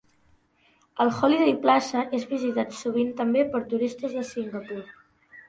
El 1.03 1.11
Holiday 1.17 1.53
Plaza 1.65 2.05
és 2.21 2.25
visitat 2.31 2.73
sovint 2.79 3.13
també 3.21 3.45
per 3.53 3.63
turistes 3.75 4.19
de 4.19 4.27
Singapur. 4.33 4.81